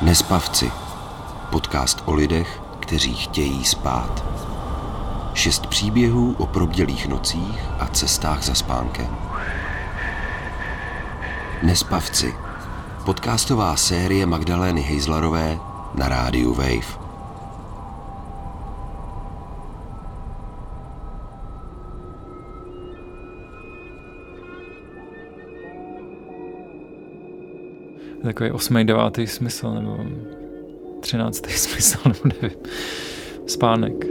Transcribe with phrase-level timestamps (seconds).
[0.00, 0.72] Nespavci.
[1.50, 4.24] Podcast o lidech, kteří chtějí spát.
[5.34, 9.16] Šest příběhů o probdělých nocích a cestách za spánkem.
[11.62, 12.34] Nespavci.
[13.04, 15.58] Podcastová série Magdalény Hejzlarové
[15.94, 17.05] na rádiu Wave.
[28.22, 29.98] Takový osmý, devátý smysl, nebo
[31.00, 32.58] třináctý smysl, nebo nevím.
[33.46, 34.06] Spánek.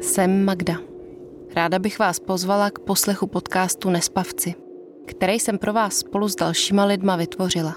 [0.00, 0.76] Jsem Magda.
[1.56, 4.54] Ráda bych vás pozvala k poslechu podcastu Nespavci,
[5.06, 7.76] který jsem pro vás spolu s dalšíma lidma vytvořila.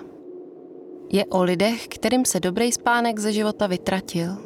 [1.12, 4.38] Je o lidech, kterým se dobrý spánek ze života vytratil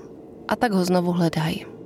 [0.48, 1.79] a tak ho znovu hledají.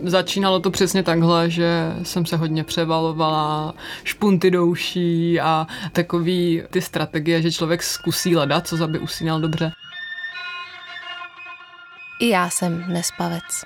[0.00, 3.74] Začínalo to přesně takhle, že jsem se hodně převalovala,
[4.04, 9.72] špunty douší a takový ty strategie, že člověk zkusí ledat, co aby usínal dobře.
[12.20, 13.64] I já jsem nespavec.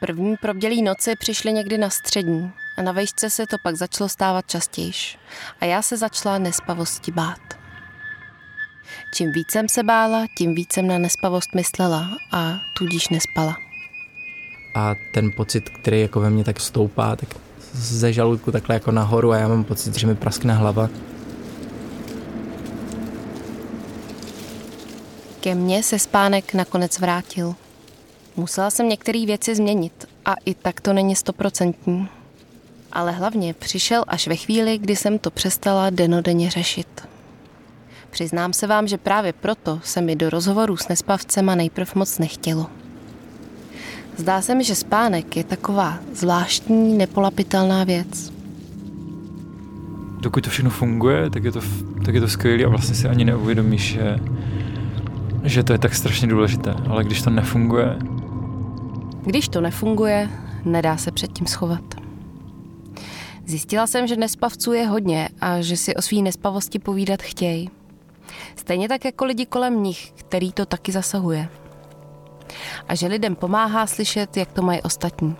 [0.00, 4.50] První probdělý noci přišly někdy na střední a na vejšce se to pak začalo stávat
[4.50, 5.18] častějš
[5.60, 7.40] a já se začala nespavosti bát.
[9.14, 13.63] Čím víc jsem se bála, tím víc jsem na nespavost myslela a tudíž nespala
[14.74, 17.28] a ten pocit, který jako ve mně tak stoupá, tak
[17.72, 20.88] ze žaludku takhle jako nahoru a já mám pocit, že mi praskne hlava.
[25.40, 27.54] Ke mně se spánek nakonec vrátil.
[28.36, 32.08] Musela jsem některé věci změnit a i tak to není stoprocentní.
[32.92, 37.08] Ale hlavně přišel až ve chvíli, kdy jsem to přestala denodenně řešit.
[38.10, 42.66] Přiznám se vám, že právě proto se mi do rozhovoru s nespavcema nejprv moc nechtělo.
[44.16, 48.32] Zdá se mi, že spánek je taková zvláštní, nepolapitelná věc.
[50.20, 51.60] Dokud to všechno funguje, tak je to,
[52.04, 54.18] tak je to skvělé a vlastně si ani neuvědomíš, že,
[55.42, 56.74] že to je tak strašně důležité.
[56.88, 57.98] Ale když to nefunguje...
[59.22, 60.28] Když to nefunguje,
[60.64, 61.94] nedá se před tím schovat.
[63.46, 67.70] Zjistila jsem, že nespavců je hodně a že si o svý nespavosti povídat chtějí.
[68.56, 71.48] Stejně tak jako lidi kolem nich, který to taky zasahuje
[72.88, 75.36] a že lidem pomáhá slyšet, jak to mají ostatní.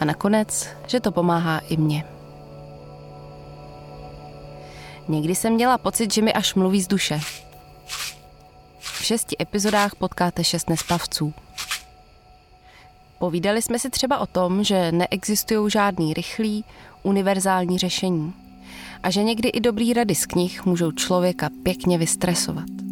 [0.00, 2.04] A nakonec, že to pomáhá i mně.
[5.08, 7.20] Někdy jsem měla pocit, že mi až mluví z duše.
[8.78, 11.34] V šesti epizodách potkáte šest nespavců.
[13.18, 16.64] Povídali jsme si třeba o tom, že neexistují žádný rychlý,
[17.02, 18.34] univerzální řešení
[19.02, 22.91] a že někdy i dobrý rady z knih můžou člověka pěkně vystresovat.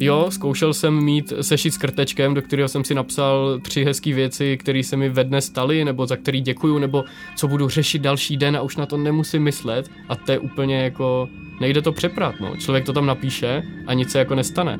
[0.00, 4.56] Jo, zkoušel jsem mít sešit s krtečkem, do kterého jsem si napsal tři hezké věci,
[4.56, 7.04] které se mi ve dne staly, nebo za který děkuju, nebo
[7.36, 9.90] co budu řešit další den a už na to nemusím myslet.
[10.08, 11.28] A to je úplně jako,
[11.60, 12.56] nejde to přeprat, no.
[12.56, 14.78] Člověk to tam napíše a nic se jako nestane.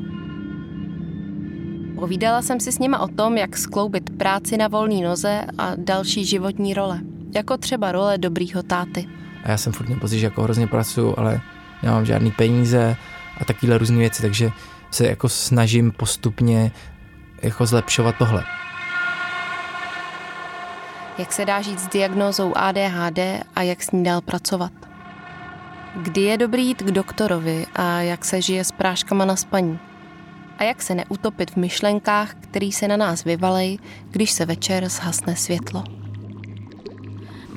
[1.94, 6.24] Povídala jsem si s nima o tom, jak skloubit práci na volné noze a další
[6.24, 7.00] životní role.
[7.34, 9.06] Jako třeba role dobrýho táty.
[9.44, 11.40] A já jsem furt měl pocit, že jako hrozně pracuju, ale
[11.82, 12.96] nemám žádný peníze
[13.38, 14.50] a takovéhle různé věci, takže
[14.90, 16.72] se jako snažím postupně
[17.42, 18.44] jako zlepšovat tohle.
[21.18, 23.18] Jak se dá žít s diagnózou ADHD
[23.54, 24.72] a jak s ní dál pracovat?
[25.96, 29.78] Kdy je dobrý jít k doktorovi a jak se žije s práškama na spaní?
[30.58, 33.78] A jak se neutopit v myšlenkách, který se na nás vyvalej,
[34.10, 36.05] když se večer zhasne světlo?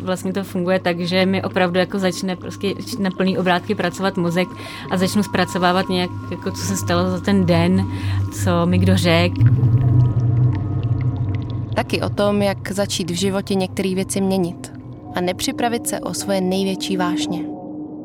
[0.03, 4.47] Vlastně to funguje tak, že mi opravdu jako začne prostě na plný obrátky pracovat mozek
[4.91, 7.85] a začnu zpracovávat nějak, jako co se stalo za ten den,
[8.43, 9.41] co mi kdo řekl.
[11.75, 14.71] Taky o tom, jak začít v životě některé věci měnit
[15.15, 17.45] a nepřipravit se o svoje největší vášně.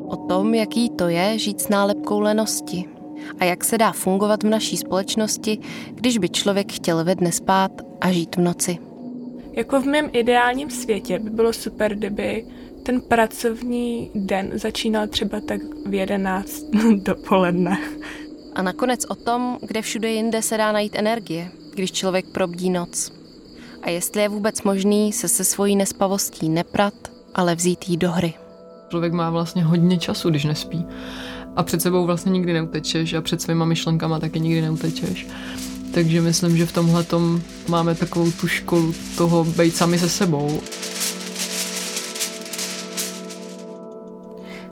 [0.07, 2.85] O tom, jaký to je žít s nálepkou lenosti
[3.39, 5.59] a jak se dá fungovat v naší společnosti,
[5.93, 8.84] když by člověk chtěl ve dne spát a žít v noci.
[9.55, 12.45] Jako v mém ideálním světě by bylo super, kdyby
[12.83, 16.63] ten pracovní den začínal třeba tak v 11
[16.95, 17.77] dopoledne.
[18.55, 23.11] A nakonec o tom, kde všude jinde se dá najít energie, když člověk probdí noc.
[23.81, 26.93] A jestli je vůbec možný se se svojí nespavostí neprat,
[27.35, 28.33] ale vzít jí do hry.
[28.89, 30.85] Člověk má vlastně hodně času, když nespí.
[31.55, 35.27] A před sebou vlastně nikdy neutečeš a před svýma myšlenkama taky nikdy neutečeš.
[35.95, 40.61] Takže myslím, že v tomhle tom máme takovou tu školu toho být sami se sebou.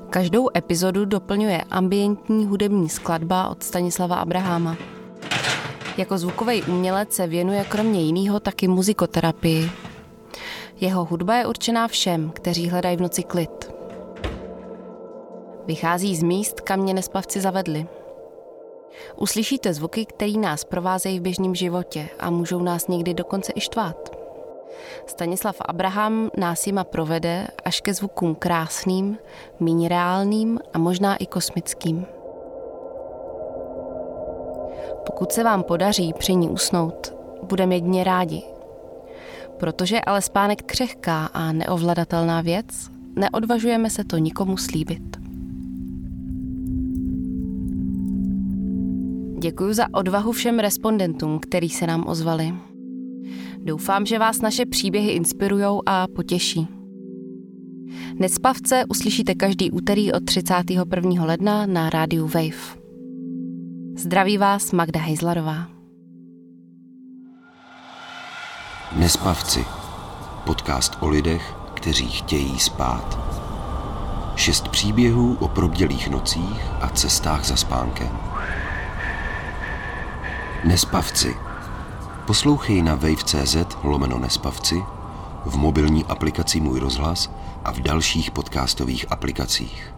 [0.09, 4.77] Každou epizodu doplňuje ambientní hudební skladba od Stanislava Abraháma.
[5.97, 9.71] Jako zvukový umělec se věnuje kromě jiného taky muzikoterapii.
[10.79, 13.71] Jeho hudba je určená všem, kteří hledají v noci klid.
[15.65, 17.87] Vychází z míst, kam mě nespavci zavedli.
[19.15, 24.23] Uslyšíte zvuky, které nás provázejí v běžném životě a můžou nás někdy dokonce i štvát.
[25.05, 29.17] Stanislav Abraham nás jima provede až ke zvukům krásným,
[29.59, 32.05] míň reálným a možná i kosmickým.
[35.05, 37.13] Pokud se vám podaří při ní usnout,
[37.43, 38.43] budeme jedně rádi.
[39.57, 42.65] Protože ale spánek křehká a neovladatelná věc,
[43.15, 45.22] neodvažujeme se to nikomu slíbit.
[49.43, 52.53] Děkuji za odvahu všem respondentům, který se nám ozvali.
[53.57, 56.67] Doufám, že vás naše příběhy inspirují a potěší.
[58.19, 61.25] Necpavce uslyšíte každý úterý od 31.
[61.25, 62.77] ledna na rádiu Wave.
[63.97, 65.67] Zdraví vás Magda Hejzlarová.
[68.95, 69.65] Nespavci.
[70.45, 73.19] Podcast o lidech, kteří chtějí spát.
[74.35, 78.19] Šest příběhů o probdělých nocích a cestách za spánkem.
[80.63, 81.35] Nespavci.
[82.25, 84.83] Poslouchej na wave.cz lomeno Nespavci,
[85.45, 87.31] v mobilní aplikaci Můj rozhlas
[87.63, 89.92] a v dalších podcastových aplikacích.